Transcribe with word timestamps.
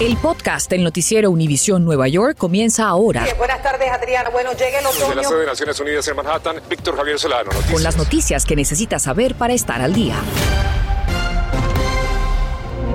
El 0.00 0.16
podcast 0.16 0.68
del 0.70 0.82
noticiero 0.82 1.30
Univisión 1.30 1.84
Nueva 1.84 2.08
York 2.08 2.36
comienza 2.36 2.88
ahora. 2.88 3.22
Bien, 3.22 3.36
buenas 3.38 3.62
tardes, 3.62 3.88
Adriana. 3.90 4.30
Bueno, 4.30 4.50
llega 4.52 4.78
el 4.78 4.84
Desde 4.84 5.00
la 5.00 5.06
otoño. 5.12 5.28
sede 5.28 5.40
de 5.40 5.46
Naciones 5.46 5.80
Unidas 5.80 6.08
en 6.08 6.16
Manhattan, 6.16 6.56
Víctor 6.68 6.96
Javier 6.96 7.18
Solano. 7.18 7.44
Noticias. 7.52 7.72
Con 7.72 7.82
las 7.84 7.96
noticias 7.96 8.44
que 8.44 8.56
necesitas 8.56 9.02
saber 9.02 9.36
para 9.36 9.52
estar 9.54 9.80
al 9.80 9.92
día. 9.92 10.16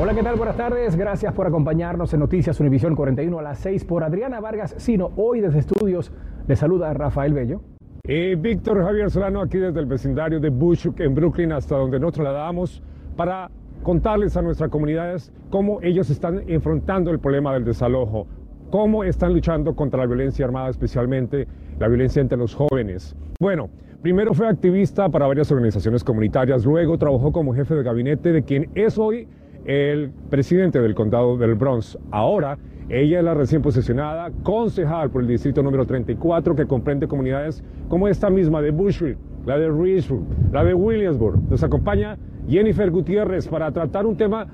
Hola, 0.02 0.14
¿qué 0.14 0.22
tal? 0.22 0.36
Buenas 0.36 0.58
tardes. 0.58 0.96
Gracias 0.98 1.34
por 1.34 1.48
acompañarnos 1.48 2.14
en 2.14 2.20
Noticias 2.20 2.60
Univisión 2.60 2.94
41 2.96 3.40
a 3.40 3.42
las 3.42 3.60
6 3.60 3.86
por 3.86 4.04
Adriana 4.04 4.40
Vargas 4.42 4.76
Sino. 4.78 5.12
Hoy 5.16 5.40
desde 5.40 5.60
estudios 5.60 6.12
le 6.48 6.56
saluda 6.58 6.94
Rafael 6.94 7.34
Bello. 7.34 7.62
Y 8.04 8.36
Víctor 8.36 8.84
Javier 8.84 9.10
Solano 9.12 9.42
aquí 9.42 9.58
desde 9.58 9.80
el 9.80 9.86
vecindario 9.86 10.40
de 10.40 10.50
Bushwick 10.50 11.00
en 11.00 11.16
Brooklyn 11.16 11.52
hasta 11.54 11.76
donde 11.78 12.00
nos 12.00 12.14
trasladamos 12.14 12.82
para 13.16 13.50
contarles 13.88 14.36
a 14.36 14.42
nuestras 14.42 14.70
comunidades 14.70 15.32
cómo 15.50 15.80
ellos 15.82 16.10
están 16.10 16.44
enfrentando 16.48 17.10
el 17.10 17.20
problema 17.20 17.54
del 17.54 17.64
desalojo, 17.64 18.28
cómo 18.70 19.06
están 19.06 19.34
luchando 19.34 19.78
contra 19.78 20.02
la 20.02 20.08
violencia 20.08 20.44
armada, 20.44 20.68
especialmente 20.68 21.48
la 21.80 21.88
violencia 21.88 22.22
entre 22.22 22.38
los 22.38 22.54
jóvenes. 22.54 23.16
Bueno, 23.40 23.70
primero 24.02 24.34
fue 24.34 24.50
activista 24.50 25.08
para 25.08 25.26
varias 25.26 25.50
organizaciones 25.54 26.04
comunitarias, 26.04 26.66
luego 26.66 26.98
trabajó 26.98 27.32
como 27.32 27.54
jefe 27.54 27.76
de 27.76 27.84
gabinete 27.84 28.34
de 28.34 28.44
quien 28.44 28.70
es 28.76 28.98
hoy 28.98 29.26
el 29.64 30.12
presidente 30.30 30.82
del 30.82 30.94
condado 30.94 31.38
del 31.38 31.56
Bronx. 31.56 31.98
Ahora, 32.12 32.58
ella 32.90 33.20
es 33.20 33.24
la 33.24 33.36
recién 33.36 33.62
posesionada 33.62 34.32
concejal 34.44 35.12
por 35.12 35.22
el 35.22 35.30
distrito 35.30 35.64
número 35.64 35.86
34 35.86 36.58
que 36.58 36.66
comprende 36.66 37.08
comunidades 37.08 37.64
como 37.88 38.10
esta 38.10 38.30
misma 38.30 38.62
de 38.62 38.72
Bushwick, 38.72 39.18
la 39.46 39.58
de 39.58 39.72
Richwood, 39.72 40.24
la 40.52 40.66
de 40.66 40.74
Williamsburg. 40.74 41.40
Nos 41.50 41.64
acompaña 41.64 42.18
Jennifer 42.48 42.90
Gutiérrez 42.90 43.48
para 43.48 43.72
tratar 43.72 44.06
un 44.06 44.18
tema 44.18 44.48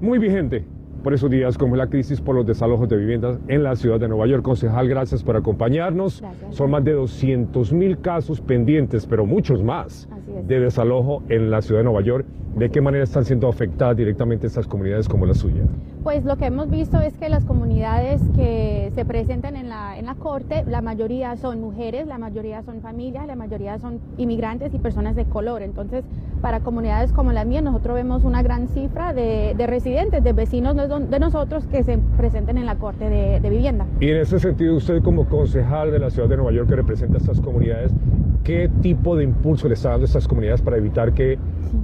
muy 0.00 0.18
vigente 0.18 0.64
por 1.06 1.14
esos 1.14 1.30
días 1.30 1.56
como 1.56 1.76
la 1.76 1.86
crisis 1.86 2.20
por 2.20 2.34
los 2.34 2.44
desalojos 2.44 2.88
de 2.88 2.96
viviendas 2.96 3.38
en 3.46 3.62
la 3.62 3.76
ciudad 3.76 4.00
de 4.00 4.08
Nueva 4.08 4.26
York. 4.26 4.42
Concejal, 4.42 4.88
gracias 4.88 5.22
por 5.22 5.36
acompañarnos. 5.36 6.20
Son 6.50 6.68
más 6.68 6.82
de 6.82 6.94
200 6.94 7.72
mil 7.72 8.00
casos 8.00 8.40
pendientes, 8.40 9.06
pero 9.06 9.24
muchos 9.24 9.62
más 9.62 10.08
es. 10.36 10.48
de 10.48 10.58
desalojo 10.58 11.22
en 11.28 11.48
la 11.48 11.62
ciudad 11.62 11.82
de 11.82 11.84
Nueva 11.84 12.00
York. 12.00 12.26
¿De 12.56 12.70
qué 12.70 12.80
manera 12.80 13.04
están 13.04 13.24
siendo 13.24 13.48
afectadas 13.48 13.96
directamente 13.96 14.48
estas 14.48 14.66
comunidades 14.66 15.08
como 15.08 15.26
la 15.26 15.34
suya? 15.34 15.62
Pues 16.02 16.24
lo 16.24 16.36
que 16.38 16.46
hemos 16.46 16.70
visto 16.70 16.98
es 17.00 17.16
que 17.18 17.28
las 17.28 17.44
comunidades 17.44 18.22
que 18.34 18.90
se 18.94 19.04
presentan 19.04 19.56
en 19.56 19.68
la, 19.68 19.98
en 19.98 20.06
la 20.06 20.14
corte, 20.14 20.64
la 20.66 20.80
mayoría 20.80 21.36
son 21.36 21.60
mujeres, 21.60 22.06
la 22.06 22.16
mayoría 22.16 22.62
son 22.62 22.80
familias, 22.80 23.26
la 23.26 23.36
mayoría 23.36 23.78
son 23.78 24.00
inmigrantes 24.16 24.72
y 24.72 24.78
personas 24.78 25.16
de 25.16 25.26
color. 25.26 25.62
Entonces, 25.62 26.04
para 26.40 26.60
comunidades 26.60 27.12
como 27.12 27.32
la 27.32 27.44
mía, 27.44 27.60
nosotros 27.60 27.96
vemos 27.96 28.24
una 28.24 28.42
gran 28.42 28.68
cifra 28.68 29.12
de, 29.12 29.54
de 29.56 29.66
residentes, 29.66 30.24
de 30.24 30.32
vecinos 30.32 30.74
de 31.00 31.16
de 31.16 31.20
nosotros 31.20 31.66
que 31.66 31.82
se 31.82 31.98
presenten 32.18 32.58
en 32.58 32.66
la 32.66 32.76
corte 32.76 33.08
de, 33.08 33.40
de 33.40 33.50
vivienda. 33.50 33.86
Y 34.00 34.10
en 34.10 34.18
ese 34.18 34.38
sentido, 34.38 34.76
usted 34.76 35.02
como 35.02 35.26
concejal 35.26 35.90
de 35.90 35.98
la 35.98 36.10
ciudad 36.10 36.28
de 36.28 36.36
Nueva 36.36 36.52
York 36.52 36.68
que 36.68 36.76
representa 36.76 37.16
a 37.16 37.18
estas 37.18 37.40
comunidades, 37.40 37.90
¿qué 38.44 38.70
tipo 38.82 39.16
de 39.16 39.24
impulso 39.24 39.66
le 39.66 39.74
está 39.74 39.90
dando 39.90 40.04
a 40.04 40.06
estas 40.06 40.28
comunidades 40.28 40.60
para 40.60 40.76
evitar 40.76 41.14
que 41.14 41.38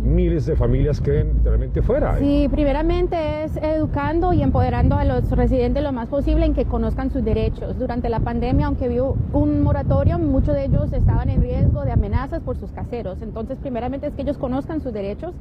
miles 0.05 0.47
de 0.47 0.55
familias 0.55 1.01
queden 1.01 1.35
literalmente 1.35 1.81
fuera? 1.81 2.19
Sí, 2.19 2.47
primeramente 2.51 3.45
es 3.45 3.57
educando 3.57 4.35
y 4.35 4.43
empoderando 4.43 4.97
a 4.97 5.05
los 5.05 5.31
residentes 5.31 5.83
lo 5.83 5.93
más 5.93 6.09
posible 6.09 6.45
en 6.45 6.55
que 6.55 6.67
conozcan 6.67 7.11
sus 7.11 7.25
derechos. 7.25 7.79
Durante 7.79 8.11
la 8.11 8.21
pandemia, 8.21 8.67
aunque 8.67 8.89
hubo 8.91 9.17
un 9.33 9.63
moratorio, 9.63 10.19
muchos 10.19 10.55
de 10.55 10.67
ellos 10.67 10.93
estaban 10.93 11.31
en 11.31 11.41
riesgo 11.41 11.85
de 11.85 11.93
amenazas 11.93 12.43
por 12.43 12.57
sus 12.59 12.71
caseros. 12.71 13.23
Entonces, 13.23 13.57
primeramente 13.61 14.09
es 14.09 14.15
que 14.15 14.23
ellos 14.23 14.37
conozcan 14.37 14.83
sus 14.83 14.93
derechos 14.93 15.33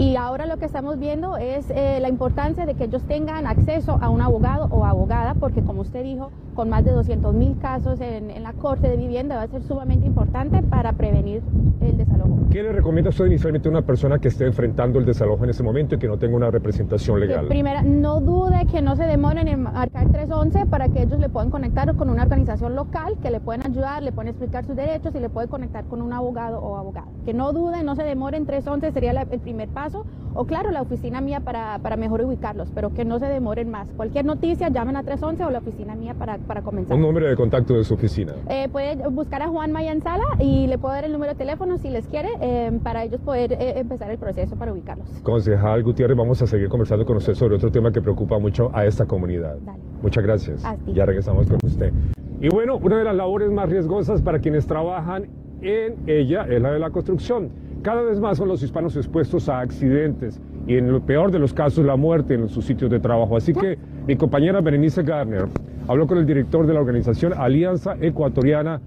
y 0.00 0.16
ahora 0.16 0.46
lo 0.46 0.56
que 0.56 0.64
estamos 0.64 0.98
viendo 0.98 1.36
es 1.36 1.68
eh, 1.68 1.98
la 2.00 2.08
importancia 2.08 2.64
de 2.64 2.74
que 2.74 2.84
ellos 2.84 3.02
tengan 3.02 3.46
acceso 3.46 3.98
a 4.00 4.08
un 4.08 4.22
abogado 4.22 4.66
o 4.70 4.86
abogada, 4.86 5.34
porque 5.34 5.60
como 5.60 5.82
usted 5.82 6.02
dijo, 6.02 6.32
con 6.60 6.68
más 6.68 6.84
de 6.84 6.90
200 6.92 7.32
mil 7.34 7.56
casos 7.56 8.02
en, 8.02 8.30
en 8.30 8.42
la 8.42 8.52
corte 8.52 8.86
de 8.86 8.98
vivienda 8.98 9.34
va 9.36 9.44
a 9.44 9.46
ser 9.48 9.62
sumamente 9.62 10.04
importante 10.06 10.62
para 10.62 10.92
prevenir 10.92 11.40
el 11.80 11.96
desalojo. 11.96 12.36
¿Qué 12.50 12.62
le 12.62 12.70
recomienda 12.70 13.08
usted 13.08 13.24
inicialmente 13.24 13.66
a 13.66 13.70
una 13.70 13.80
persona 13.80 14.18
que 14.18 14.28
esté 14.28 14.44
enfrentando 14.44 14.98
el 14.98 15.06
desalojo 15.06 15.44
en 15.44 15.48
ese 15.50 15.62
momento 15.62 15.94
y 15.94 15.98
que 15.98 16.06
no 16.06 16.18
tenga 16.18 16.36
una 16.36 16.50
representación 16.50 17.18
Que 17.18 17.26
legal? 17.28 17.46
primera, 17.48 17.80
no 17.80 18.20
dude 18.20 18.66
que 18.70 18.82
no 18.82 18.94
se 18.94 19.04
demoren 19.04 19.48
en 19.48 19.62
marcar 19.62 20.10
311 20.12 20.66
para 20.66 20.90
que 20.90 21.04
ellos 21.04 21.18
le 21.18 21.30
puedan 21.30 21.48
conectar 21.48 21.96
con 21.96 22.10
una 22.10 22.24
organización 22.24 22.74
local 22.76 23.14
que 23.22 23.30
le 23.30 23.40
pueden 23.40 23.64
ayudar, 23.64 24.02
le 24.02 24.12
pueden 24.12 24.28
explicar 24.28 24.66
sus 24.66 24.76
derechos 24.76 25.14
y 25.14 25.18
le 25.20 25.30
pueden 25.30 25.48
conectar 25.48 25.84
con 25.86 26.02
un 26.02 26.12
abogado 26.12 26.58
o 26.60 26.76
abogada. 26.76 27.06
Que 27.24 27.32
no 27.32 27.54
dude, 27.54 27.82
no 27.84 27.96
se 27.96 28.02
demoren 28.02 28.44
311 28.44 28.92
sería 28.92 29.14
la- 29.14 29.22
el 29.22 29.40
primer 29.40 29.70
paso. 29.70 30.04
O 30.34 30.44
claro, 30.44 30.70
la 30.70 30.82
oficina 30.82 31.20
mía 31.20 31.40
para, 31.40 31.78
para 31.78 31.96
mejor 31.96 32.22
ubicarlos, 32.22 32.70
pero 32.74 32.94
que 32.94 33.04
no 33.04 33.18
se 33.18 33.26
demoren 33.26 33.70
más. 33.70 33.88
Cualquier 33.96 34.24
noticia, 34.24 34.68
llamen 34.68 34.96
a 34.96 35.02
311 35.02 35.44
o 35.44 35.50
la 35.50 35.58
oficina 35.58 35.94
mía 35.94 36.14
para, 36.14 36.38
para 36.38 36.62
comenzar. 36.62 36.96
Un 36.96 37.02
número 37.02 37.28
de 37.28 37.36
contacto 37.36 37.74
de 37.74 37.84
su 37.84 37.94
oficina. 37.94 38.34
Eh, 38.48 38.68
puede 38.70 38.96
buscar 39.08 39.42
a 39.42 39.48
Juan 39.48 39.72
Mayanzala 39.72 40.24
y 40.38 40.66
le 40.66 40.78
puedo 40.78 40.94
dar 40.94 41.04
el 41.04 41.12
número 41.12 41.32
de 41.32 41.38
teléfono 41.38 41.78
si 41.78 41.90
les 41.90 42.06
quiere 42.06 42.28
eh, 42.40 42.70
para 42.82 43.04
ellos 43.04 43.20
poder 43.20 43.52
eh, 43.52 43.78
empezar 43.78 44.10
el 44.10 44.18
proceso 44.18 44.56
para 44.56 44.72
ubicarlos. 44.72 45.08
Concejal 45.22 45.82
Gutiérrez, 45.82 46.16
vamos 46.16 46.40
a 46.42 46.46
seguir 46.46 46.68
conversando 46.68 47.04
con 47.04 47.16
usted 47.16 47.34
sobre 47.34 47.56
otro 47.56 47.70
tema 47.70 47.92
que 47.92 48.00
preocupa 48.00 48.38
mucho 48.38 48.70
a 48.72 48.84
esta 48.84 49.06
comunidad. 49.06 49.56
Dale. 49.64 49.78
Muchas 50.02 50.24
gracias. 50.24 50.64
Ya 50.86 51.04
regresamos 51.04 51.46
con 51.48 51.58
usted. 51.64 51.92
Y 52.40 52.48
bueno, 52.48 52.78
una 52.78 52.98
de 52.98 53.04
las 53.04 53.14
labores 53.14 53.50
más 53.50 53.68
riesgosas 53.68 54.22
para 54.22 54.38
quienes 54.38 54.66
trabajan 54.66 55.26
en 55.60 55.96
ella 56.06 56.46
es 56.48 56.62
la 56.62 56.72
de 56.72 56.78
la 56.78 56.90
construcción. 56.90 57.50
Cada 57.82 58.02
vez 58.02 58.20
más 58.20 58.36
son 58.36 58.48
los 58.48 58.62
hispanos 58.62 58.94
expuestos 58.94 59.48
a 59.48 59.60
accidentes 59.60 60.38
y 60.66 60.76
en 60.76 60.92
lo 60.92 61.00
peor 61.00 61.30
de 61.30 61.38
los 61.38 61.54
casos 61.54 61.82
la 61.82 61.96
muerte 61.96 62.34
en 62.34 62.48
sus 62.50 62.66
sitios 62.66 62.90
de 62.90 63.00
trabajo. 63.00 63.38
Así 63.38 63.54
que 63.54 63.78
mi 64.06 64.16
compañera 64.16 64.60
Berenice 64.60 65.02
Garner 65.02 65.46
habló 65.88 66.06
con 66.06 66.18
el 66.18 66.26
director 66.26 66.66
de 66.66 66.74
la 66.74 66.80
organización 66.80 67.32
Alianza 67.32 67.96
Ecuatoriana 67.98 68.82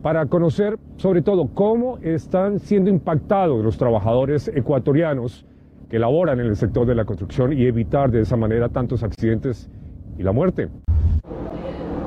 para 0.00 0.26
conocer 0.26 0.78
sobre 0.96 1.22
todo 1.22 1.48
cómo 1.54 1.98
están 2.02 2.60
siendo 2.60 2.88
impactados 2.88 3.64
los 3.64 3.76
trabajadores 3.78 4.46
ecuatorianos 4.54 5.44
que 5.90 5.98
laboran 5.98 6.38
en 6.38 6.46
el 6.46 6.54
sector 6.54 6.86
de 6.86 6.94
la 6.94 7.04
construcción 7.04 7.52
y 7.52 7.66
evitar 7.66 8.12
de 8.12 8.20
esa 8.20 8.36
manera 8.36 8.68
tantos 8.68 9.02
accidentes 9.02 9.68
y 10.18 10.22
la 10.22 10.30
muerte. 10.30 10.68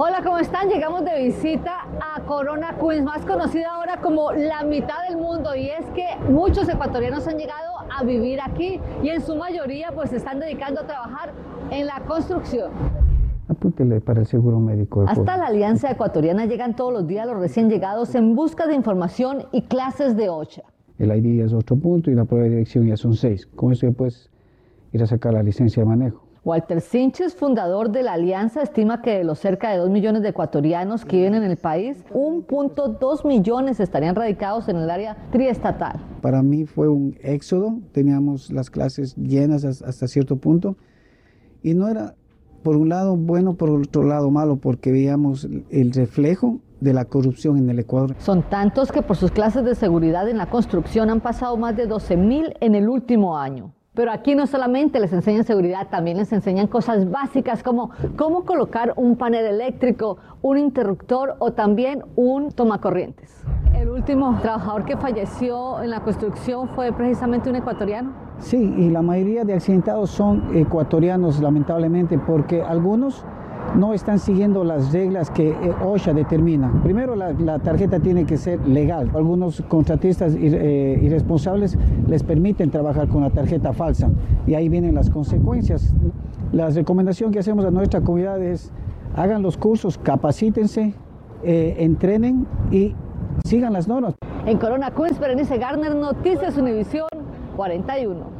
Hola, 0.01 0.21
¿cómo 0.23 0.37
están? 0.37 0.69
Llegamos 0.69 1.03
de 1.03 1.23
visita 1.23 1.85
a 1.99 2.21
Corona 2.21 2.73
Queens, 2.79 3.03
más 3.03 3.25
conocida 3.25 3.69
ahora 3.69 3.97
como 3.99 4.31
la 4.31 4.63
mitad 4.63 4.95
del 5.09 5.17
mundo, 5.17 5.28
y 5.55 5.69
es 5.69 5.85
que 5.95 6.05
muchos 6.29 6.67
ecuatorianos 6.67 7.25
han 7.27 7.37
llegado 7.37 7.71
a 7.97 8.03
vivir 8.03 8.39
aquí 8.41 8.79
y 9.01 9.09
en 9.09 9.21
su 9.21 9.37
mayoría 9.37 9.91
pues 9.95 10.09
se 10.09 10.17
están 10.17 10.39
dedicando 10.39 10.81
a 10.81 10.85
trabajar 10.85 11.31
en 11.71 11.85
la 11.85 12.01
construcción. 12.01 12.71
Apúntele 13.47 14.01
para 14.01 14.19
el 14.19 14.27
seguro 14.27 14.59
médico. 14.59 15.05
Hasta 15.07 15.37
la 15.37 15.47
Alianza 15.47 15.89
Ecuatoriana 15.89 16.45
llegan 16.45 16.75
todos 16.75 16.91
los 16.91 17.07
días 17.07 17.25
los 17.25 17.39
recién 17.39 17.69
llegados 17.69 18.15
en 18.15 18.35
busca 18.35 18.67
de 18.67 18.75
información 18.75 19.45
y 19.53 19.63
clases 19.63 20.17
de 20.17 20.29
OCHA. 20.29 20.63
El 20.97 21.15
ID 21.15 21.45
es 21.45 21.53
otro 21.53 21.77
punto 21.77 22.11
y 22.11 22.15
la 22.15 22.25
prueba 22.25 22.43
de 22.43 22.51
dirección 22.51 22.85
ya 22.85 22.97
son 22.97 23.13
seis. 23.13 23.47
Con 23.47 23.71
eso 23.71 23.87
ya 23.87 23.93
puedes 23.93 24.29
ir 24.91 25.01
a 25.01 25.07
sacar 25.07 25.33
la 25.33 25.41
licencia 25.41 25.83
de 25.83 25.89
manejo. 25.89 26.28
Walter 26.45 26.79
Sinches, 26.81 27.35
fundador 27.35 27.91
de 27.91 28.01
la 28.03 28.13
Alianza, 28.13 28.61
estima 28.61 29.01
que 29.01 29.11
de 29.17 29.23
los 29.23 29.39
cerca 29.39 29.71
de 29.71 29.77
2 29.77 29.89
millones 29.89 30.21
de 30.21 30.29
ecuatorianos 30.29 31.03
que 31.05 31.17
viven 31.17 31.35
en 31.35 31.43
el 31.43 31.57
país, 31.57 32.03
1.2 32.13 33.25
millones 33.25 33.79
estarían 33.79 34.15
radicados 34.15 34.69
en 34.69 34.77
el 34.77 34.89
área 34.89 35.17
triestatal. 35.31 35.99
Para 36.21 36.41
mí 36.41 36.65
fue 36.65 36.87
un 36.87 37.15
éxodo. 37.21 37.79
Teníamos 37.91 38.51
las 38.51 38.69
clases 38.69 39.15
llenas 39.15 39.65
has- 39.65 39.81
hasta 39.81 40.07
cierto 40.07 40.37
punto. 40.37 40.77
Y 41.61 41.73
no 41.73 41.89
era, 41.89 42.15
por 42.63 42.77
un 42.77 42.87
lado, 42.89 43.17
bueno, 43.17 43.55
por 43.55 43.69
otro 43.69 44.03
lado, 44.03 44.31
malo, 44.31 44.55
porque 44.57 44.91
veíamos 44.91 45.47
el 45.69 45.91
reflejo 45.91 46.59
de 46.79 46.93
la 46.93 47.03
corrupción 47.03 47.57
en 47.57 47.69
el 47.69 47.79
Ecuador. 47.79 48.15
Son 48.19 48.43
tantos 48.43 48.93
que 48.93 49.01
por 49.01 49.17
sus 49.17 49.31
clases 49.31 49.65
de 49.65 49.75
seguridad 49.75 50.29
en 50.29 50.37
la 50.37 50.49
construcción 50.49 51.09
han 51.09 51.19
pasado 51.19 51.57
más 51.57 51.75
de 51.75 51.85
12 51.87 52.15
mil 52.15 52.53
en 52.61 52.75
el 52.75 52.87
último 52.87 53.37
año. 53.37 53.73
Pero 53.99 54.13
aquí 54.13 54.33
no 54.33 54.47
solamente 54.47 54.97
les 55.01 55.11
enseñan 55.11 55.43
seguridad, 55.43 55.89
también 55.89 56.15
les 56.15 56.31
enseñan 56.31 56.67
cosas 56.67 57.11
básicas 57.11 57.61
como 57.61 57.91
cómo 58.15 58.45
colocar 58.45 58.93
un 58.95 59.17
panel 59.17 59.45
eléctrico, 59.45 60.15
un 60.41 60.57
interruptor 60.57 61.35
o 61.39 61.51
también 61.51 62.05
un 62.15 62.53
tomacorrientes. 62.53 63.43
El 63.75 63.89
último 63.89 64.39
trabajador 64.41 64.85
que 64.85 64.95
falleció 64.95 65.81
en 65.83 65.89
la 65.89 65.99
construcción 65.99 66.69
fue 66.69 66.93
precisamente 66.93 67.49
un 67.49 67.57
ecuatoriano. 67.57 68.13
Sí, 68.37 68.73
y 68.77 68.89
la 68.89 69.01
mayoría 69.01 69.43
de 69.43 69.55
accidentados 69.55 70.11
son 70.11 70.55
ecuatorianos, 70.55 71.41
lamentablemente, 71.41 72.17
porque 72.17 72.63
algunos 72.63 73.25
no 73.75 73.93
están 73.93 74.19
siguiendo 74.19 74.63
las 74.63 74.91
reglas 74.91 75.29
que 75.29 75.49
eh, 75.49 75.73
OSHA 75.83 76.13
determina. 76.13 76.71
Primero, 76.83 77.15
la, 77.15 77.59
tarjeta 77.59 77.99
tiene 77.99 78.25
que 78.25 78.37
ser 78.37 78.65
legal. 78.67 79.11
Algunos 79.13 79.61
contratistas 79.67 80.35
eh, 80.35 80.99
irresponsables 81.01 81.77
les 82.07 82.23
permiten 82.23 82.71
trabajar 82.71 83.07
con 83.07 83.21
la 83.21 83.29
tarjeta 83.29 83.73
falsa 83.73 84.09
y 84.47 84.53
ahí 84.55 84.69
vienen 84.69 84.95
las 84.95 85.09
consecuencias. 85.09 85.93
La 86.51 86.69
recomendación 86.69 87.31
que 87.31 87.39
hacemos 87.39 87.65
a 87.65 87.71
nuestra 87.71 88.01
comunidad 88.01 88.41
es 88.41 88.71
hagan 89.15 89.41
los 89.41 89.57
cursos, 89.57 89.97
capacítense, 89.97 90.93
eh, 91.43 91.75
entrenen 91.79 92.47
y 92.71 92.95
sigan 93.43 93.73
las 93.73 93.87
normas. 93.87 94.15
En 94.45 94.57
Corona 94.57 94.91
Queens, 94.91 95.19
Berenice 95.19 95.57
Garner, 95.57 95.95
Noticias 95.95 96.57
Univisión 96.57 97.07
41. 97.55 98.38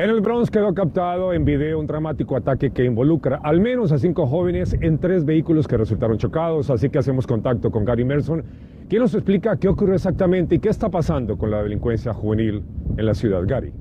En 0.00 0.08
el 0.08 0.22
Bronx 0.22 0.50
quedó 0.50 0.72
captado 0.72 1.34
en 1.34 1.44
video 1.44 1.78
un 1.78 1.86
dramático 1.86 2.34
ataque 2.34 2.70
que 2.70 2.86
involucra 2.86 3.38
al 3.42 3.60
menos 3.60 3.92
a 3.92 3.98
cinco 3.98 4.26
jóvenes 4.26 4.74
en 4.80 4.96
tres 4.96 5.26
vehículos 5.26 5.68
que 5.68 5.76
resultaron 5.76 6.16
chocados. 6.16 6.70
Así 6.70 6.88
que 6.88 6.98
hacemos 6.98 7.26
contacto 7.26 7.70
con 7.70 7.84
Gary 7.84 8.02
Merson, 8.02 8.42
quien 8.88 9.02
nos 9.02 9.12
explica 9.12 9.58
qué 9.58 9.68
ocurrió 9.68 9.94
exactamente 9.94 10.54
y 10.54 10.58
qué 10.58 10.70
está 10.70 10.88
pasando 10.88 11.36
con 11.36 11.50
la 11.50 11.62
delincuencia 11.62 12.14
juvenil 12.14 12.62
en 12.96 13.04
la 13.04 13.12
ciudad. 13.12 13.42
Gary. 13.46 13.74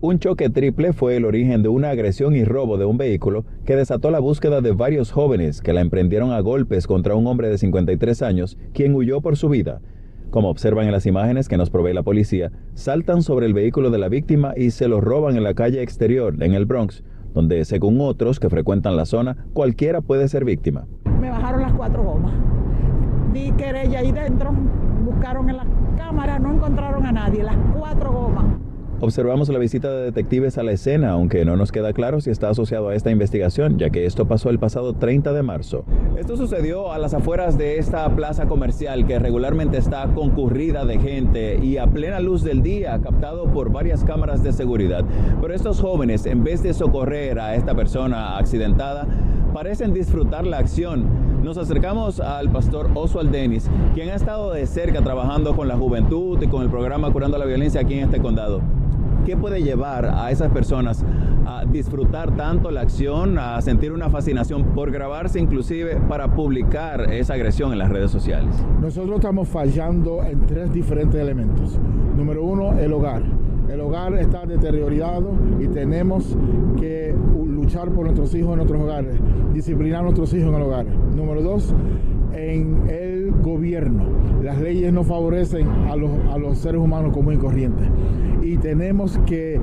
Un 0.00 0.20
choque 0.20 0.48
triple 0.48 0.92
fue 0.92 1.16
el 1.16 1.24
origen 1.24 1.64
de 1.64 1.70
una 1.70 1.90
agresión 1.90 2.36
y 2.36 2.44
robo 2.44 2.78
de 2.78 2.84
un 2.84 2.98
vehículo 2.98 3.44
que 3.64 3.74
desató 3.74 4.12
la 4.12 4.20
búsqueda 4.20 4.60
de 4.60 4.70
varios 4.70 5.10
jóvenes 5.10 5.60
que 5.60 5.72
la 5.72 5.80
emprendieron 5.80 6.30
a 6.30 6.38
golpes 6.38 6.86
contra 6.86 7.16
un 7.16 7.26
hombre 7.26 7.48
de 7.48 7.58
53 7.58 8.22
años, 8.22 8.56
quien 8.74 8.94
huyó 8.94 9.20
por 9.20 9.36
su 9.36 9.48
vida. 9.48 9.80
Como 10.30 10.48
observan 10.48 10.86
en 10.86 10.92
las 10.92 11.06
imágenes 11.06 11.48
que 11.48 11.56
nos 11.56 11.70
provee 11.70 11.92
la 11.92 12.04
policía, 12.04 12.52
saltan 12.74 13.22
sobre 13.22 13.46
el 13.46 13.54
vehículo 13.54 13.90
de 13.90 13.98
la 13.98 14.08
víctima 14.08 14.52
y 14.56 14.70
se 14.70 14.86
lo 14.86 15.00
roban 15.00 15.36
en 15.36 15.42
la 15.42 15.54
calle 15.54 15.82
exterior, 15.82 16.40
en 16.40 16.54
el 16.54 16.66
Bronx, 16.66 17.02
donde 17.34 17.64
según 17.64 18.00
otros 18.00 18.38
que 18.38 18.48
frecuentan 18.48 18.96
la 18.96 19.06
zona, 19.06 19.36
cualquiera 19.52 20.00
puede 20.00 20.28
ser 20.28 20.44
víctima. 20.44 20.86
Me 21.20 21.30
bajaron 21.30 21.62
las 21.62 21.72
cuatro 21.72 22.04
gomas. 22.04 22.32
Di 23.32 23.50
querella 23.52 23.98
ahí 23.98 24.12
dentro, 24.12 24.52
buscaron 25.04 25.50
en 25.50 25.56
la 25.56 25.66
cámara, 25.96 26.38
no 26.38 26.54
encontraron 26.54 27.06
a 27.06 27.12
nadie, 27.12 27.42
las 27.42 27.56
cuatro 27.76 28.12
gomas. 28.12 28.69
Observamos 29.02 29.48
la 29.48 29.58
visita 29.58 29.90
de 29.90 30.04
detectives 30.04 30.58
a 30.58 30.62
la 30.62 30.72
escena, 30.72 31.12
aunque 31.12 31.46
no 31.46 31.56
nos 31.56 31.72
queda 31.72 31.94
claro 31.94 32.20
si 32.20 32.28
está 32.28 32.50
asociado 32.50 32.90
a 32.90 32.94
esta 32.94 33.10
investigación, 33.10 33.78
ya 33.78 33.88
que 33.88 34.04
esto 34.04 34.28
pasó 34.28 34.50
el 34.50 34.58
pasado 34.58 34.92
30 34.92 35.32
de 35.32 35.42
marzo. 35.42 35.84
Esto 36.18 36.36
sucedió 36.36 36.92
a 36.92 36.98
las 36.98 37.14
afueras 37.14 37.56
de 37.56 37.78
esta 37.78 38.14
plaza 38.14 38.44
comercial 38.44 39.06
que 39.06 39.18
regularmente 39.18 39.78
está 39.78 40.06
concurrida 40.14 40.84
de 40.84 40.98
gente 40.98 41.58
y 41.64 41.78
a 41.78 41.86
plena 41.86 42.20
luz 42.20 42.44
del 42.44 42.60
día, 42.62 43.00
captado 43.02 43.46
por 43.46 43.72
varias 43.72 44.04
cámaras 44.04 44.42
de 44.42 44.52
seguridad. 44.52 45.02
Pero 45.40 45.54
estos 45.54 45.80
jóvenes, 45.80 46.26
en 46.26 46.44
vez 46.44 46.62
de 46.62 46.74
socorrer 46.74 47.40
a 47.40 47.54
esta 47.54 47.74
persona 47.74 48.36
accidentada, 48.36 49.06
parecen 49.54 49.94
disfrutar 49.94 50.46
la 50.46 50.58
acción. 50.58 51.29
Nos 51.42 51.56
acercamos 51.56 52.20
al 52.20 52.50
pastor 52.50 52.90
Oswald 52.94 53.30
Dennis, 53.30 53.68
quien 53.94 54.10
ha 54.10 54.14
estado 54.14 54.52
de 54.52 54.66
cerca 54.66 55.00
trabajando 55.00 55.56
con 55.56 55.68
la 55.68 55.76
juventud 55.76 56.38
y 56.42 56.46
con 56.48 56.62
el 56.62 56.68
programa 56.68 57.10
Curando 57.10 57.38
la 57.38 57.46
Violencia 57.46 57.80
aquí 57.80 57.94
en 57.94 58.04
este 58.04 58.20
condado. 58.20 58.60
¿Qué 59.24 59.38
puede 59.38 59.62
llevar 59.62 60.04
a 60.04 60.30
esas 60.30 60.52
personas 60.52 61.02
a 61.46 61.64
disfrutar 61.64 62.36
tanto 62.36 62.70
la 62.70 62.82
acción, 62.82 63.38
a 63.38 63.60
sentir 63.62 63.92
una 63.92 64.10
fascinación 64.10 64.64
por 64.74 64.90
grabarse 64.90 65.40
inclusive 65.40 65.96
para 66.08 66.34
publicar 66.34 67.10
esa 67.10 67.34
agresión 67.34 67.72
en 67.72 67.78
las 67.78 67.88
redes 67.88 68.10
sociales? 68.10 68.54
Nosotros 68.78 69.16
estamos 69.16 69.48
fallando 69.48 70.22
en 70.22 70.40
tres 70.46 70.70
diferentes 70.72 71.18
elementos. 71.18 71.78
Número 72.18 72.44
uno, 72.44 72.78
el 72.78 72.92
hogar. 72.92 73.22
El 73.70 73.80
hogar 73.80 74.14
está 74.14 74.44
deteriorado 74.44 75.30
y 75.58 75.68
tenemos 75.68 76.36
que 76.78 77.14
luchar 77.70 77.90
por 77.92 78.04
nuestros 78.04 78.34
hijos 78.34 78.50
en 78.50 78.56
nuestros 78.56 78.82
hogares, 78.82 79.14
disciplinar 79.54 80.00
a 80.00 80.02
nuestros 80.02 80.34
hijos 80.34 80.48
en 80.48 80.54
el 80.56 80.62
hogar. 80.62 80.86
Número 80.86 81.40
dos, 81.40 81.72
en 82.32 82.90
el 82.90 83.30
gobierno. 83.42 84.06
Las 84.42 84.60
leyes 84.60 84.92
no 84.92 85.04
favorecen 85.04 85.68
a 85.68 85.94
los, 85.94 86.10
a 86.32 86.38
los 86.38 86.58
seres 86.58 86.80
humanos 86.80 87.12
común 87.12 87.34
y 87.34 87.36
corriente. 87.36 87.84
Y 88.42 88.56
tenemos 88.56 89.20
que 89.24 89.60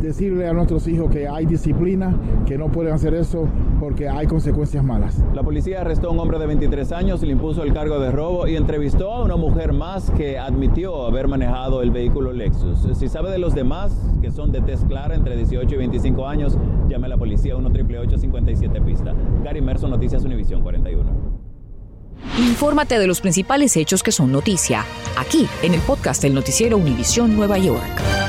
decirle 0.00 0.48
a 0.48 0.52
nuestros 0.52 0.86
hijos 0.88 1.10
que 1.10 1.28
hay 1.28 1.46
disciplina, 1.46 2.16
que 2.46 2.58
no 2.58 2.68
pueden 2.68 2.92
hacer 2.92 3.14
eso 3.14 3.48
porque 3.78 4.08
hay 4.08 4.26
consecuencias 4.26 4.82
malas. 4.84 5.22
La 5.34 5.42
policía 5.42 5.80
arrestó 5.82 6.08
a 6.08 6.12
un 6.12 6.18
hombre 6.18 6.38
de 6.38 6.46
23 6.46 6.92
años, 6.92 7.22
le 7.22 7.32
impuso 7.32 7.62
el 7.62 7.72
cargo 7.72 7.98
de 8.00 8.10
robo 8.10 8.46
y 8.46 8.56
entrevistó 8.56 9.12
a 9.12 9.22
una 9.22 9.36
mujer 9.36 9.72
más 9.72 10.10
que 10.10 10.38
admitió 10.38 11.06
haber 11.06 11.28
manejado 11.28 11.82
el 11.82 11.90
vehículo 11.90 12.32
Lexus. 12.32 12.86
Si 12.98 13.08
sabe 13.08 13.30
de 13.30 13.38
los 13.38 13.54
demás, 13.54 13.96
que 14.20 14.30
son 14.30 14.52
de 14.52 14.60
test 14.62 14.86
clara 14.86 15.14
entre 15.14 15.36
18 15.36 15.74
y 15.74 15.78
25 15.78 16.26
años, 16.26 16.56
llame 16.88 17.06
a 17.06 17.10
la 17.10 17.16
policía 17.16 17.56
1 17.56 17.70
57 18.18 18.80
pista. 18.80 19.14
Gary 19.44 19.60
Merson, 19.60 19.90
Noticias 19.90 20.24
Univisión 20.24 20.62
41. 20.62 21.40
Infórmate 22.38 22.98
de 22.98 23.06
los 23.06 23.20
principales 23.20 23.76
hechos 23.76 24.02
que 24.02 24.12
son 24.12 24.30
noticia, 24.30 24.84
aquí 25.18 25.46
en 25.62 25.74
el 25.74 25.80
podcast 25.80 26.22
del 26.22 26.34
noticiero 26.34 26.76
Univisión 26.76 27.34
Nueva 27.36 27.58
York. 27.58 28.19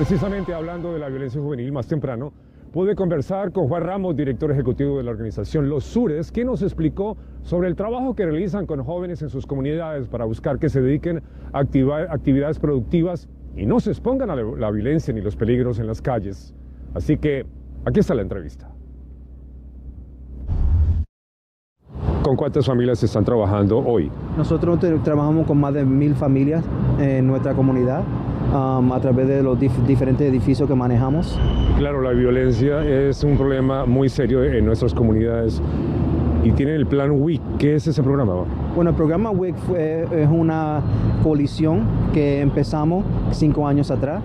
Precisamente 0.00 0.54
hablando 0.54 0.94
de 0.94 0.98
la 0.98 1.10
violencia 1.10 1.38
juvenil 1.38 1.72
más 1.72 1.86
temprano, 1.86 2.32
pude 2.72 2.94
conversar 2.94 3.52
con 3.52 3.68
Juan 3.68 3.82
Ramos, 3.82 4.16
director 4.16 4.50
ejecutivo 4.50 4.96
de 4.96 5.02
la 5.02 5.10
organización 5.10 5.68
Los 5.68 5.84
Sures, 5.84 6.32
quien 6.32 6.46
nos 6.46 6.62
explicó 6.62 7.18
sobre 7.42 7.68
el 7.68 7.76
trabajo 7.76 8.14
que 8.14 8.24
realizan 8.24 8.64
con 8.64 8.82
jóvenes 8.82 9.20
en 9.20 9.28
sus 9.28 9.44
comunidades 9.44 10.08
para 10.08 10.24
buscar 10.24 10.58
que 10.58 10.70
se 10.70 10.80
dediquen 10.80 11.22
a 11.52 11.58
actividades 11.58 12.58
productivas 12.58 13.28
y 13.54 13.66
no 13.66 13.78
se 13.78 13.90
expongan 13.90 14.30
a 14.30 14.36
la 14.36 14.70
violencia 14.70 15.12
ni 15.12 15.20
los 15.20 15.36
peligros 15.36 15.78
en 15.78 15.86
las 15.86 16.00
calles. 16.00 16.54
Así 16.94 17.18
que 17.18 17.44
aquí 17.84 18.00
está 18.00 18.14
la 18.14 18.22
entrevista. 18.22 18.72
¿Con 22.22 22.36
cuántas 22.36 22.64
familias 22.64 23.02
están 23.02 23.26
trabajando 23.26 23.78
hoy? 23.80 24.10
Nosotros 24.38 24.80
trabajamos 25.04 25.46
con 25.46 25.60
más 25.60 25.74
de 25.74 25.84
mil 25.84 26.14
familias 26.14 26.64
en 26.98 27.26
nuestra 27.26 27.52
comunidad 27.52 28.02
um, 28.52 28.92
a 28.92 29.00
través 29.00 29.28
de 29.28 29.42
los 29.42 29.58
diferentes 29.58 30.28
edificios 30.28 30.68
que 30.68 30.74
manejamos. 30.74 31.38
Claro, 31.78 32.02
la 32.02 32.10
violencia 32.10 32.84
es 32.84 33.24
un 33.24 33.36
problema 33.36 33.86
muy 33.86 34.08
serio 34.08 34.44
en 34.44 34.64
nuestras 34.64 34.94
comunidades 34.94 35.62
y 36.44 36.52
tienen 36.52 36.74
el 36.76 36.86
plan 36.86 37.10
WIC. 37.10 37.40
¿Qué 37.58 37.74
es 37.74 37.86
ese 37.86 38.02
programa? 38.02 38.34
Bueno, 38.74 38.90
el 38.90 38.96
programa 38.96 39.30
WIC 39.30 39.56
es 39.76 40.28
una 40.30 40.82
coalición 41.22 41.82
que 42.12 42.40
empezamos 42.40 43.04
cinco 43.32 43.66
años 43.66 43.90
atrás 43.90 44.22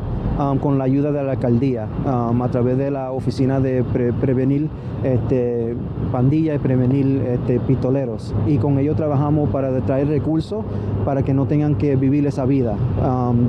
Con 0.61 0.77
la 0.77 0.83
ayuda 0.83 1.11
de 1.13 1.23
la 1.23 1.31
alcaldía 1.33 1.87
a 2.05 2.47
través 2.49 2.77
de 2.77 2.91
la 2.91 3.11
oficina 3.11 3.59
de 3.61 3.83
prevenir 4.19 4.69
este, 5.03 5.75
pandillas 6.11 6.57
y 6.57 6.59
prevenir 6.59 7.21
este, 7.25 7.59
pistoleros. 7.59 8.33
Y 8.45 8.57
con 8.57 8.77
ellos 8.77 8.97
trabajamos 8.97 9.49
para 9.49 9.79
traer 9.81 10.07
recursos 10.07 10.65
para 11.05 11.23
que 11.23 11.33
no 11.33 11.45
tengan 11.45 11.75
que 11.75 11.95
vivir 11.95 12.25
esa 12.27 12.45
vida, 12.45 12.75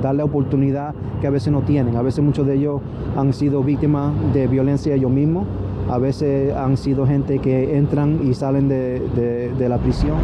darle 0.01 0.23
oportunidad 0.23 0.93
que 1.19 1.27
a 1.27 1.29
veces 1.29 1.51
no 1.51 1.61
tienen. 1.61 1.95
A 1.97 2.01
veces 2.01 2.23
muchos 2.23 2.47
de 2.47 2.55
ellos 2.55 2.81
han 3.17 3.33
sido 3.33 3.63
víctimas 3.63 4.13
de 4.33 4.47
violencia 4.47 4.95
ellos 4.95 5.11
mismos. 5.11 5.45
A 5.89 5.97
veces 5.97 6.53
han 6.53 6.77
sido 6.77 7.05
gente 7.05 7.39
que 7.39 7.77
entran 7.77 8.19
y 8.23 8.33
salen 8.33 8.69
de, 8.69 9.51
de 9.57 9.69
la 9.69 9.77
prisión. 9.77 10.17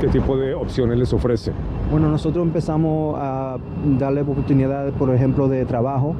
¿Qué 0.00 0.08
tipo 0.08 0.36
de 0.36 0.54
opciones 0.54 0.98
les 0.98 1.12
ofrecen? 1.12 1.54
Bueno, 1.90 2.08
nosotros 2.10 2.44
empezamos 2.44 3.16
a 3.18 3.56
darle 3.98 4.22
oportunidades, 4.22 4.92
por 4.94 5.14
ejemplo, 5.14 5.48
de 5.48 5.64
trabajo. 5.64 6.14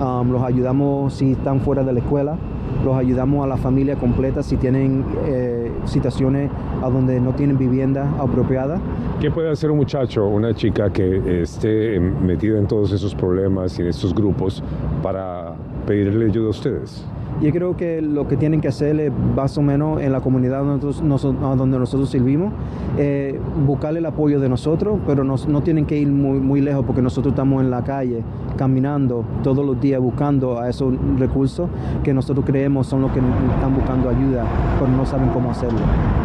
Um, 0.00 0.30
los 0.30 0.42
ayudamos 0.42 1.14
si 1.14 1.32
están 1.32 1.60
fuera 1.60 1.82
de 1.82 1.92
la 1.92 2.00
escuela, 2.00 2.36
los 2.84 2.94
ayudamos 2.96 3.42
a 3.44 3.48
la 3.48 3.56
familia 3.56 3.96
completa 3.96 4.42
si 4.42 4.58
tienen 4.58 5.04
eh, 5.24 5.72
situaciones 5.86 6.50
a 6.82 6.90
donde 6.90 7.18
no 7.18 7.32
tienen 7.32 7.56
vivienda 7.56 8.12
apropiada. 8.18 8.78
¿Qué 9.20 9.30
puede 9.30 9.50
hacer 9.50 9.70
un 9.70 9.78
muchacho, 9.78 10.26
una 10.26 10.54
chica 10.54 10.90
que 10.90 11.42
esté 11.42 11.98
metida 11.98 12.58
en 12.58 12.66
todos 12.66 12.92
esos 12.92 13.14
problemas 13.14 13.78
y 13.78 13.82
en 13.82 13.88
estos 13.88 14.14
grupos 14.14 14.62
para 15.02 15.54
pedirle 15.86 16.26
ayuda 16.26 16.48
a 16.48 16.50
ustedes? 16.50 17.06
Yo 17.40 17.52
creo 17.52 17.76
que 17.76 18.00
lo 18.00 18.26
que 18.26 18.36
tienen 18.36 18.60
que 18.60 18.68
hacer 18.68 18.98
es 18.98 19.12
más 19.34 19.58
o 19.58 19.62
menos 19.62 20.00
en 20.00 20.10
la 20.10 20.20
comunidad 20.20 20.64
donde 20.64 20.86
nosotros, 21.02 21.58
donde 21.58 21.78
nosotros 21.78 22.08
servimos, 22.08 22.52
eh, 22.96 23.38
buscarle 23.66 23.98
el 23.98 24.06
apoyo 24.06 24.40
de 24.40 24.48
nosotros, 24.48 24.98
pero 25.06 25.22
no 25.22 25.60
tienen 25.62 25.84
que 25.84 25.98
ir 25.98 26.08
muy, 26.08 26.40
muy 26.40 26.60
lejos 26.62 26.84
porque 26.86 27.02
nosotros 27.02 27.32
estamos 27.32 27.62
en 27.62 27.70
la 27.70 27.84
calle 27.84 28.22
caminando 28.56 29.24
todos 29.42 29.64
los 29.64 29.80
días 29.80 30.00
buscando 30.00 30.58
a 30.58 30.68
esos 30.68 30.94
recursos 31.18 31.68
que 32.02 32.12
nosotros 32.14 32.44
creemos 32.44 32.86
son 32.86 33.02
los 33.02 33.12
que 33.12 33.20
están 33.20 33.74
buscando 33.74 34.08
ayuda, 34.08 34.44
pero 34.78 34.90
no 34.90 35.04
saben 35.04 35.28
cómo 35.28 35.50
hacerlo. 35.50 35.78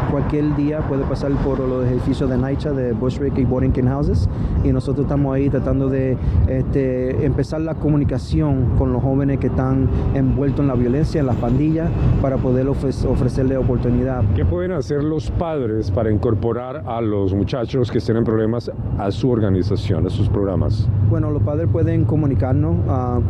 Cualquier 0.09 0.55
día 0.55 0.79
puede 0.79 1.03
pasar 1.03 1.31
por 1.43 1.59
los 1.59 1.85
edificios 1.85 2.29
de 2.29 2.37
Naicha, 2.37 2.71
de 2.71 2.91
Bushwick 2.91 3.37
y 3.37 3.45
Boardington 3.45 3.87
Houses, 3.87 4.29
y 4.63 4.71
nosotros 4.71 5.05
estamos 5.05 5.33
ahí 5.33 5.49
tratando 5.49 5.87
de 5.87 6.17
este, 6.47 7.25
empezar 7.25 7.61
la 7.61 7.75
comunicación 7.75 8.77
con 8.77 8.91
los 8.91 9.01
jóvenes 9.01 9.39
que 9.39 9.47
están 9.47 9.89
envueltos 10.13 10.61
en 10.61 10.67
la 10.67 10.75
violencia, 10.75 11.00
en 11.01 11.25
las 11.25 11.35
pandillas, 11.37 11.89
para 12.21 12.37
poder 12.37 12.67
ofrecerle 12.67 13.57
oportunidad. 13.57 14.23
¿Qué 14.35 14.45
pueden 14.45 14.71
hacer 14.71 15.03
los 15.03 15.31
padres 15.31 15.89
para 15.89 16.11
incorporar 16.11 16.83
a 16.85 17.01
los 17.01 17.33
muchachos 17.33 17.89
que 17.89 17.97
estén 17.97 18.17
en 18.17 18.23
problemas 18.23 18.71
a 18.97 19.11
su 19.11 19.29
organización, 19.29 20.05
a 20.05 20.09
sus 20.09 20.29
programas? 20.29 20.87
Bueno, 21.09 21.31
los 21.31 21.41
padres 21.41 21.67
pueden 21.71 22.05
comunicarnos, 22.05 22.75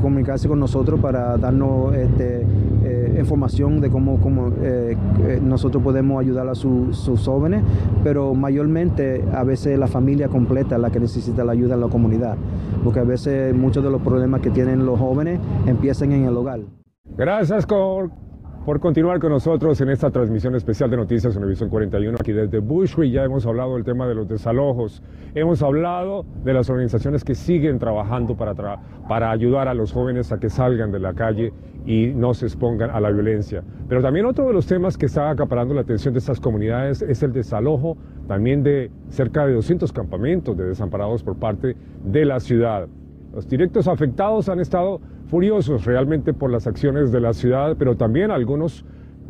comunicarse 0.01 0.47
con 0.47 0.59
nosotros 0.59 0.99
para 0.99 1.37
darnos 1.37 1.95
este, 1.95 2.45
eh, 2.83 3.15
información 3.19 3.79
de 3.79 3.89
cómo, 3.89 4.19
cómo 4.19 4.51
eh, 4.61 4.97
nosotros 5.41 5.81
podemos 5.81 6.19
ayudar 6.19 6.47
a 6.49 6.55
sus 6.55 7.25
jóvenes, 7.25 7.63
pero 8.03 8.33
mayormente 8.33 9.23
a 9.33 9.43
veces 9.43 9.79
la 9.79 9.87
familia 9.87 10.27
completa 10.27 10.75
es 10.75 10.81
la 10.81 10.89
que 10.89 10.99
necesita 10.99 11.43
la 11.43 11.53
ayuda 11.53 11.75
en 11.75 11.81
la 11.81 11.87
comunidad, 11.87 12.35
porque 12.83 12.99
a 12.99 13.03
veces 13.03 13.55
muchos 13.55 13.83
de 13.83 13.89
los 13.89 14.01
problemas 14.01 14.41
que 14.41 14.49
tienen 14.49 14.85
los 14.85 14.99
jóvenes 14.99 15.39
empiezan 15.65 16.11
en 16.11 16.25
el 16.25 16.35
hogar. 16.35 16.80
Gracias, 17.18 17.68
por 17.68 18.80
continuar 18.80 19.20
con 19.20 19.32
nosotros 19.32 19.82
en 19.82 19.89
esta 19.89 20.12
transmisión 20.12 20.56
especial 20.56 20.89
de 20.89 20.96
Noticias 20.96 21.36
Univisión 21.36 21.70
41 21.70 22.18
aquí 22.18 22.32
desde 22.32 22.60
Bushwick. 22.60 23.12
Ya 23.12 23.25
hemos 23.25 23.46
hablado 23.46 23.75
del 23.75 23.84
tema 23.84 24.08
de 24.08 24.15
los 24.15 24.30
desalojos, 24.30 25.03
hemos 25.36 25.62
hablado 25.62 26.25
de 26.46 26.53
las 26.53 26.70
organizaciones 26.70 27.25
que 27.25 27.36
siguen 27.36 27.80
trabajando 27.80 28.38
para, 28.38 28.53
para 29.10 29.30
ayudar 29.30 29.68
a 29.68 29.74
los 29.74 29.91
jóvenes 29.91 30.32
a 30.32 30.39
que 30.39 30.50
salgan 30.50 30.94
de 30.94 31.00
la 31.00 31.13
calle 31.13 31.51
y 31.86 32.13
no 32.15 32.34
se 32.34 32.46
expongan 32.46 32.89
a 32.91 33.01
la 33.01 33.12
violencia. 33.12 33.62
Pero 33.89 34.01
también 34.01 34.25
otro 34.25 34.48
de 34.48 34.53
los 34.53 34.65
temas 34.65 34.98
que 34.98 35.08
está 35.08 35.30
acaparando 35.30 35.74
la 35.74 35.82
atención 35.82 36.13
de 36.13 36.20
estas 36.20 36.39
comunidades 36.39 37.01
es 37.01 37.22
el 37.24 37.34
desalojo 37.34 37.98
también 38.27 38.63
de 38.63 38.89
cerca 39.10 39.46
de 39.46 39.53
200 39.53 39.91
campamentos 39.91 40.56
de 40.56 40.63
desamparados 40.63 41.24
por 41.24 41.38
parte 41.38 41.75
de 42.06 42.25
la 42.25 42.39
ciudad. 42.39 42.88
Los 43.34 43.48
directos 43.48 43.88
afectados 43.88 44.50
han 44.50 44.60
estado 44.60 45.01
furiosos 45.31 45.85
realmente 45.85 46.33
por 46.33 46.51
las 46.51 46.67
acciones 46.67 47.13
de 47.13 47.21
la 47.21 47.31
ciudad, 47.31 47.77
pero 47.79 47.95
también 47.95 48.31
algunos 48.31 48.83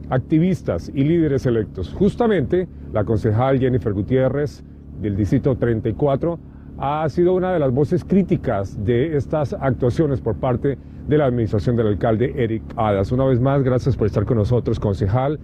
activistas 0.10 0.92
y 0.96 1.04
líderes 1.04 1.46
electos. 1.46 1.94
Justamente 1.94 2.68
la 2.92 3.04
concejal 3.04 3.60
Jennifer 3.60 3.94
Gutiérrez 3.94 4.64
del 5.00 5.16
Distrito 5.16 5.56
34 5.56 6.40
ha 6.80 7.08
sido 7.08 7.36
una 7.36 7.54
de 7.54 7.60
las 7.60 7.72
voces 7.72 8.04
críticas 8.04 8.84
de 8.84 9.16
estas 9.16 9.54
actuaciones 9.54 10.22
por 10.22 10.38
parte 10.38 10.80
de 11.08 11.18
la 11.20 11.26
administración 11.26 11.76
del 11.76 11.86
alcalde 11.86 12.34
Eric 12.36 12.64
Adas. 12.78 13.12
Una 13.12 13.26
vez 13.26 13.40
más, 13.40 13.62
gracias 13.62 13.96
por 13.96 14.08
estar 14.08 14.26
con 14.26 14.38
nosotros, 14.38 14.80
concejal. 14.80 15.40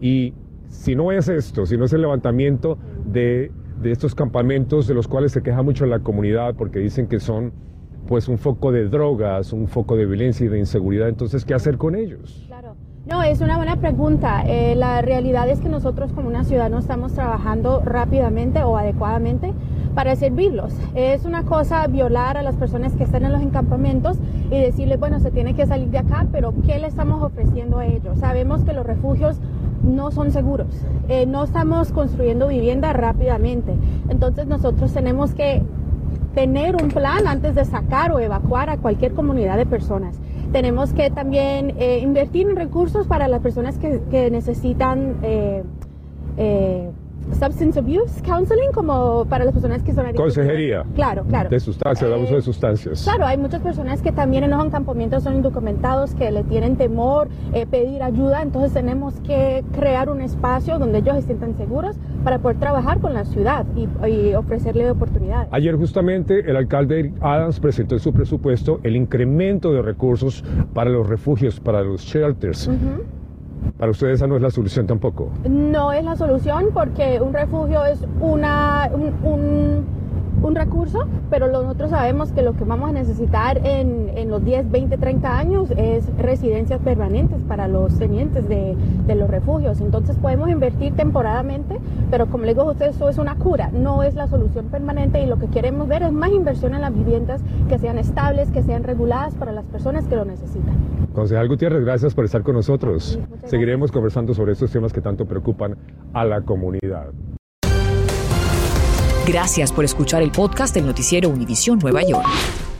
Y 0.00 0.32
si 0.68 0.94
no 0.94 1.10
es 1.10 1.28
esto, 1.28 1.66
si 1.66 1.76
no 1.76 1.86
es 1.86 1.92
el 1.92 2.02
levantamiento 2.02 2.78
de, 3.04 3.50
de 3.82 3.90
estos 3.90 4.14
campamentos 4.14 4.86
de 4.86 4.94
los 4.94 5.08
cuales 5.08 5.32
se 5.32 5.42
queja 5.42 5.62
mucho 5.62 5.86
la 5.86 5.98
comunidad 5.98 6.54
porque 6.54 6.78
dicen 6.78 7.08
que 7.08 7.18
son 7.18 7.52
pues 8.08 8.26
un 8.26 8.38
foco 8.38 8.72
de 8.72 8.88
drogas, 8.88 9.52
un 9.52 9.68
foco 9.68 9.94
de 9.94 10.06
violencia 10.06 10.46
y 10.46 10.48
de 10.48 10.58
inseguridad. 10.58 11.08
Entonces, 11.08 11.44
¿qué 11.44 11.52
hacer 11.52 11.76
con 11.76 11.94
ellos? 11.94 12.42
Claro. 12.46 12.74
No, 13.06 13.22
es 13.22 13.40
una 13.40 13.56
buena 13.58 13.76
pregunta. 13.76 14.42
Eh, 14.46 14.74
la 14.74 15.02
realidad 15.02 15.48
es 15.48 15.60
que 15.60 15.68
nosotros 15.68 16.12
como 16.12 16.28
una 16.28 16.44
ciudad 16.44 16.70
no 16.70 16.78
estamos 16.78 17.12
trabajando 17.12 17.80
rápidamente 17.84 18.62
o 18.62 18.78
adecuadamente 18.78 19.52
para 19.94 20.16
servirlos. 20.16 20.72
Es 20.94 21.26
una 21.26 21.44
cosa 21.44 21.86
violar 21.86 22.38
a 22.38 22.42
las 22.42 22.56
personas 22.56 22.94
que 22.94 23.04
están 23.04 23.24
en 23.24 23.32
los 23.32 23.42
encampamentos 23.42 24.16
y 24.50 24.58
decirles, 24.58 24.98
bueno, 24.98 25.20
se 25.20 25.30
tiene 25.30 25.54
que 25.54 25.66
salir 25.66 25.88
de 25.88 25.98
acá, 25.98 26.26
pero 26.32 26.54
¿qué 26.66 26.78
le 26.78 26.86
estamos 26.86 27.22
ofreciendo 27.22 27.78
a 27.78 27.86
ellos? 27.86 28.18
Sabemos 28.18 28.64
que 28.64 28.72
los 28.72 28.86
refugios 28.86 29.38
no 29.82 30.10
son 30.10 30.30
seguros. 30.30 30.68
Eh, 31.08 31.26
no 31.26 31.44
estamos 31.44 31.92
construyendo 31.92 32.48
vivienda 32.48 32.92
rápidamente. 32.92 33.74
Entonces 34.08 34.46
nosotros 34.46 34.92
tenemos 34.92 35.34
que 35.34 35.62
tener 36.38 36.76
un 36.80 36.88
plan 36.88 37.26
antes 37.26 37.56
de 37.56 37.64
sacar 37.64 38.12
o 38.12 38.20
evacuar 38.20 38.70
a 38.70 38.76
cualquier 38.76 39.12
comunidad 39.12 39.56
de 39.56 39.66
personas. 39.66 40.20
Tenemos 40.52 40.92
que 40.92 41.10
también 41.10 41.74
eh, 41.80 41.98
invertir 41.98 42.48
en 42.48 42.54
recursos 42.54 43.08
para 43.08 43.26
las 43.26 43.40
personas 43.40 43.76
que, 43.76 44.30
necesitan 44.30 45.16
eh, 45.24 45.64
eh, 46.36 46.90
substance 47.32 47.78
abuse 47.78 48.22
counseling, 48.22 48.72
como 48.72 49.24
para 49.26 49.44
las 49.44 49.54
personas 49.54 49.82
que 49.82 49.92
son 49.92 50.12
Consejería. 50.14 50.84
Claro, 50.94 51.24
claro. 51.24 51.50
De 51.50 51.60
sustancias, 51.60 52.08
de 52.08 52.14
abuso 52.14 52.34
de 52.34 52.42
sustancias. 52.42 53.02
Claro, 53.02 53.26
hay 53.26 53.36
muchas 53.36 53.60
personas 53.60 54.00
que 54.02 54.12
también 54.12 54.44
en 54.44 54.50
los 54.50 54.64
encampamientos 54.64 55.22
son 55.22 55.36
indocumentados, 55.36 56.14
que 56.14 56.30
le 56.30 56.44
tienen 56.44 56.76
temor, 56.76 57.28
pedir 57.70 58.02
ayuda, 58.02 58.42
entonces 58.42 58.72
tenemos 58.72 59.14
que 59.20 59.64
crear 59.72 60.08
un 60.08 60.20
espacio 60.20 60.78
donde 60.78 60.98
ellos 60.98 61.16
se 61.16 61.22
sientan 61.22 61.56
seguros 61.56 61.96
para 62.24 62.38
poder 62.38 62.58
trabajar 62.58 63.00
con 63.00 63.14
la 63.14 63.24
ciudad 63.24 63.66
y, 63.76 63.88
ofrecerle 64.34 64.90
oportunidades. 64.90 65.48
Ayer 65.52 65.76
justamente 65.76 66.48
el 66.48 66.56
alcalde 66.56 67.12
Adams 67.20 67.60
presentó 67.60 67.94
en 67.94 68.00
su 68.00 68.12
presupuesto 68.12 68.80
el 68.82 68.96
incremento 68.96 69.72
de 69.72 69.82
recursos 69.82 70.44
para 70.74 70.90
los 70.90 71.08
refugios, 71.08 71.60
para 71.60 71.82
los 71.82 72.02
shelters. 72.02 72.70
Para 73.76 73.90
ustedes 73.90 74.14
esa 74.14 74.26
no 74.26 74.36
es 74.36 74.42
la 74.42 74.50
solución 74.50 74.86
tampoco. 74.86 75.30
No 75.48 75.92
es 75.92 76.04
la 76.04 76.16
solución 76.16 76.70
porque 76.72 77.20
un 77.20 77.32
refugio 77.32 77.84
es 77.84 78.04
una, 78.20 78.90
un 80.42 80.54
recurso, 80.54 81.06
pero 81.30 81.48
nosotros 81.48 81.90
sabemos 81.90 82.32
que 82.32 82.42
lo 82.42 82.54
que 82.54 82.64
vamos 82.64 82.90
a 82.90 82.92
necesitar 82.92 83.58
en, 83.66 84.10
en, 84.14 84.30
los 84.30 84.44
10, 84.44 84.70
20, 84.70 84.96
30 84.96 85.38
años 85.38 85.70
es 85.76 86.04
residencias 86.16 86.80
permanentes 86.80 87.38
para 87.48 87.68
los 87.68 87.98
tenientes 87.98 88.48
de, 88.48 88.76
de, 89.06 89.14
los 89.14 89.28
refugios. 89.28 89.80
Entonces 89.80 90.16
podemos 90.16 90.48
invertir 90.48 90.94
temporadamente, 90.94 91.78
pero 92.10 92.26
como 92.26 92.44
le 92.44 92.54
digo 92.54 92.62
a 92.62 92.72
ustedes, 92.72 92.96
eso 92.96 93.08
es 93.08 93.18
una 93.18 93.34
cura, 93.36 93.70
no 93.72 94.02
es 94.02 94.14
la 94.14 94.26
solución 94.26 94.66
permanente 94.66 95.20
y 95.20 95.26
lo 95.26 95.38
que 95.38 95.46
queremos 95.46 95.88
ver 95.88 96.02
es 96.02 96.12
más 96.12 96.30
inversión 96.30 96.74
en 96.74 96.82
las 96.82 96.94
viviendas 96.94 97.42
que 97.68 97.78
sean 97.78 97.98
estables, 97.98 98.50
que 98.50 98.62
sean 98.62 98.84
reguladas 98.84 99.34
para 99.34 99.52
las 99.52 99.64
personas 99.64 100.06
que 100.06 100.16
lo 100.16 100.24
necesitan. 100.24 100.97
Concejal 101.18 101.48
Gutiérrez, 101.48 101.84
gracias 101.84 102.14
por 102.14 102.24
estar 102.24 102.44
con 102.44 102.54
nosotros. 102.54 103.18
Seguiremos 103.44 103.90
conversando 103.90 104.34
sobre 104.34 104.52
estos 104.52 104.70
temas 104.70 104.92
que 104.92 105.00
tanto 105.00 105.26
preocupan 105.26 105.76
a 106.14 106.24
la 106.24 106.42
comunidad. 106.42 107.12
Gracias 109.26 109.72
por 109.72 109.84
escuchar 109.84 110.22
el 110.22 110.30
podcast 110.30 110.72
del 110.76 110.86
noticiero 110.86 111.28
Univisión 111.28 111.80
Nueva 111.80 112.02
York. 112.04 112.24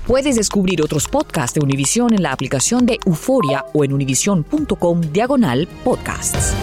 Puedes 0.07 0.37
descubrir 0.37 0.83
otros 0.83 1.09
podcasts 1.09 1.55
de 1.55 1.65
Univisión 1.65 2.15
en 2.15 2.23
la 2.23 2.31
aplicación 2.31 2.87
de 2.87 2.99
Euforia 3.05 3.65
o 3.75 3.83
en 3.83 3.93
univision.com 3.93 5.01
diagonal 5.01 5.67
podcasts. 5.83 6.55